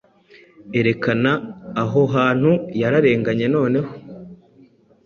[0.79, 1.31] Erekana
[1.83, 2.51] aho hantu
[2.81, 3.91] yara renganye noneho